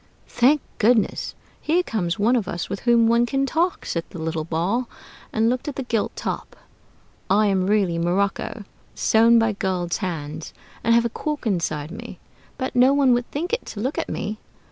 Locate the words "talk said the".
3.45-4.17